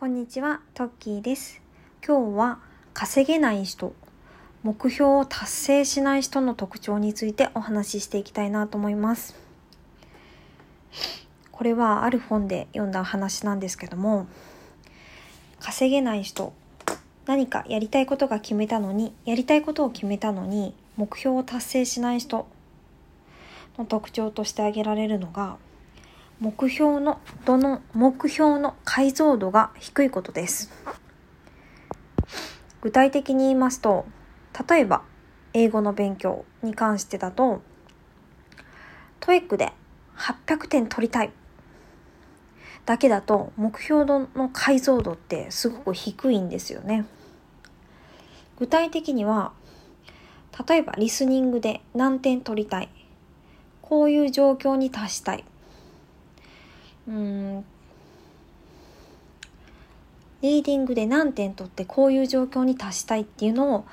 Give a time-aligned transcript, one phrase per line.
[0.00, 1.60] こんにちは、トッキーです。
[2.06, 2.60] 今日は
[2.94, 3.96] 稼げない人、
[4.62, 9.34] 目標を達成しない人の特徴についてお話ししていきたいなと思います。
[11.50, 14.28] これはある本で読んだ話なんですけども、
[15.58, 16.52] 稼げない人、
[17.26, 22.46] 何かやりたいことが決めたのに、やりたいことを決めたのに、目標を達成しない人
[23.76, 25.56] の特徴として挙げられるのが、
[26.40, 30.70] 目標のどの目標の解像度が低いことです。
[32.80, 34.06] 具体的に言いますと
[34.68, 35.02] 例えば
[35.52, 37.60] 英語の勉強に関してだと
[39.20, 39.72] TOEIC で
[40.16, 41.32] 800点取りたい
[42.86, 47.04] だけだと目標の解像度ってすごく低いんですよね。
[48.58, 49.52] 具体的には
[50.68, 52.88] 例えばリスニングで何点取りたい
[53.82, 55.44] こういう状況に達したい
[57.08, 57.64] うん
[60.40, 63.84] リーディングで何点取ってこういう状況に達したいっていうのを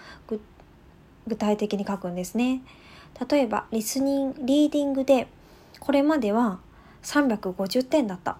[1.25, 2.61] 具体的に書くんですね。
[3.29, 5.27] 例えばリスニングリーディングで
[5.79, 6.59] これまでは
[7.01, 8.37] 350点だった。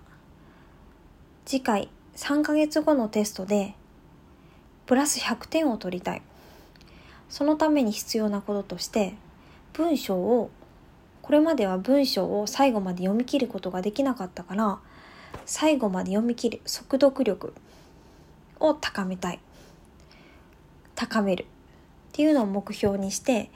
[1.45, 3.73] 次回3ヶ月後のテストで
[4.85, 6.21] プラス100点を取りたい。
[7.27, 9.15] そのために必要なこととして
[9.73, 10.51] 文章を
[11.25, 14.77] これまでは文章を最後まで読み切ることができなかったから
[15.43, 17.55] 最後まで読み切る速読力
[18.59, 19.39] を高めたい。
[20.93, 21.45] 高める。
[21.45, 21.45] っ
[22.11, 23.49] ていうのを目標にして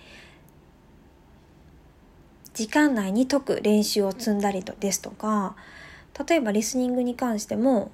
[2.55, 5.55] 時間内に解く練習を積んだりとですとか
[6.27, 7.91] 例えばリスニングに関しても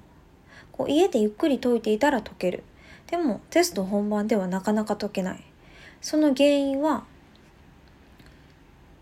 [0.72, 2.64] こう家でゆっくり解いていたら解ける。
[3.08, 5.44] でもテスト本番ではなかなか解けない。
[6.00, 7.04] その原因は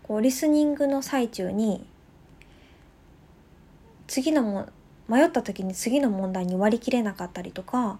[0.07, 1.83] こうリスニングの最中に
[4.05, 4.67] 次のも
[5.07, 7.97] 迷った時に次の問題に割り切れなかったりとか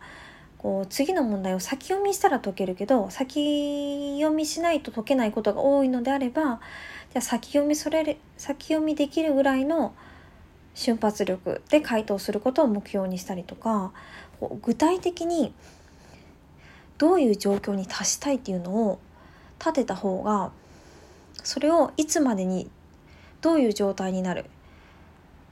[0.59, 6.59] こう次の問題を先読みしたら解けるけど先読みしないと解けないことが多いのであれば
[7.11, 9.95] じゃ先読みそれ先読みできるぐらいの
[10.75, 13.93] 瞬発力で回答することを目標にしたりとか
[14.61, 15.53] 具体的に
[16.99, 18.99] どういう状況に達したいっていうのを
[19.59, 20.51] 立てた方が
[21.43, 22.69] それをいつまでに
[23.41, 24.45] どういう状態になる？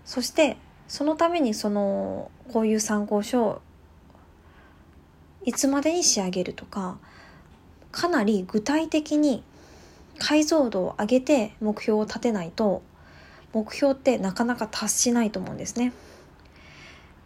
[0.05, 0.57] そして
[0.87, 3.61] そのためにそのこういう参考書を
[5.45, 6.97] いつまでに仕上げるとか
[7.91, 9.43] かなり具体的に
[10.17, 12.81] 解像度を上げて目標を立てないと
[13.53, 15.93] 目標ってなかなか達しないと思うんですね。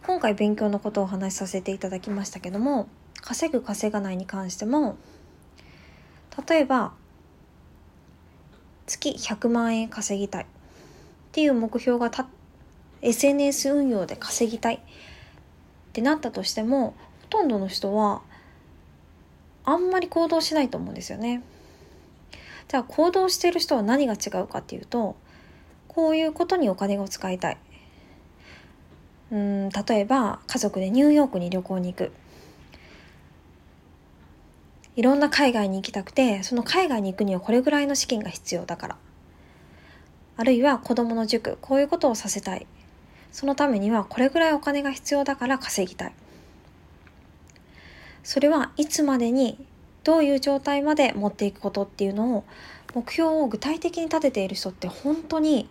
[0.06, 2.88] 今回勉強のことをお話しさせていただきましたけども
[3.22, 4.98] 稼ぐ稼がないに関しても
[6.48, 6.94] 例えば
[8.88, 10.48] 月100万円稼ぎたいっ
[11.34, 12.26] ていう目標がた
[13.02, 14.80] SNS 運用で稼ぎたいっ
[15.94, 18.22] てなったとしてもほとんどの人は
[19.66, 21.44] あんまり行動しないと思うんですよね。
[22.70, 25.16] じゃあ行動してる人は何が違うかっていうと
[25.88, 27.58] こういうことにお金を使いたい。
[29.30, 32.12] うん例えば家族でニューヨークに旅行に行く。
[34.98, 38.98] いろんな海外に行きたくて、その海外に行くにはこれぐらいの資金が必要だから。
[40.36, 42.66] あるいは子供の塾、こういうことをさせたい。
[43.32, 46.14] そのためにはこれぐらいお金が必要だから稼ぎたい。
[48.24, 49.64] それはいつまでに
[50.04, 52.44] どういう状態まで持っていくことっていうのを
[52.96, 55.70] 目標を具体的に立てている人って本当に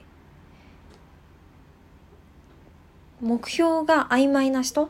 [3.20, 4.88] 目標が曖昧な人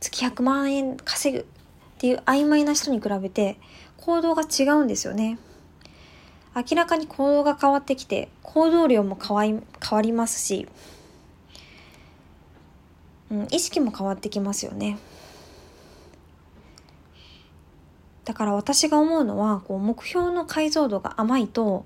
[0.00, 1.46] 月100万円稼ぐ
[2.00, 3.58] っていう曖昧な人に比べて
[3.98, 5.38] 行動が違うんですよね。
[6.56, 10.66] 明らかに行動が変わってきて行動量も変わり変わりますし、
[13.30, 14.98] うん、意識も変わってきますよね。
[18.24, 21.84] だから私が思うのはこう目標の解像度が甘いと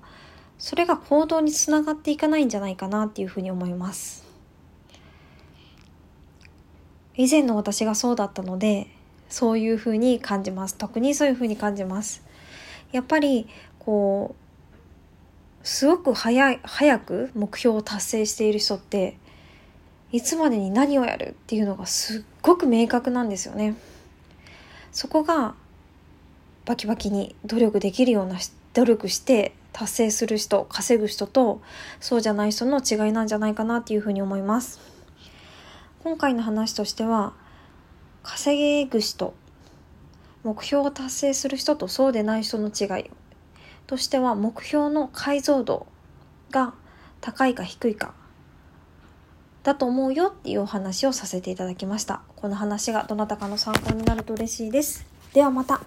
[0.57, 4.23] それが行動につながっていかないんじゃないかなっていうふうに思います。
[7.15, 8.94] 以前の私がそうだったので
[9.29, 10.75] そういうふうに感じます。
[10.75, 12.23] 特にそういうふうに感じます。
[12.91, 13.47] やっぱり
[13.79, 14.35] こ
[15.63, 19.17] うすごく早い早く目標を達成している人って
[20.11, 23.75] いつまでに何をやるっていうのがすっごく明確なんですよね。
[24.91, 25.55] そこが
[26.65, 28.37] バキバキに努力できるような
[28.73, 31.61] 努力して達成する人稼ぐ人と
[31.99, 34.79] そうじゃない人の違いなんじゃないかなっていうふうに思います。
[36.03, 37.33] 今回の話としては
[38.25, 39.35] 稼ぐ人
[40.43, 43.11] 目標を達成する人とそうでない人の違い
[43.85, 45.85] としては目標の解像度
[46.49, 46.73] が
[47.21, 48.15] 高いか低いか
[49.61, 52.21] だと思うよっていうお話をさせていただきました。
[52.35, 55.05] この話がどなたかの参考になると嬉しいです。
[55.33, 55.81] ではまた。